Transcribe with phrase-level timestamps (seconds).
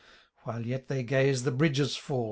[0.45, 2.19] While yet they gaze, the bridges fall.